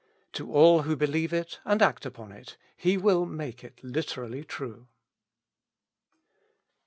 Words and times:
To 0.33 0.51
all 0.51 0.81
who 0.81 0.95
believe 0.95 1.31
it, 1.31 1.59
and 1.63 1.79
act 1.79 2.07
upon 2.07 2.31
it, 2.31 2.57
He 2.75 2.97
will 2.97 3.27
make 3.27 3.63
it 3.63 3.79
literally 3.83 4.43
true. 4.43 4.87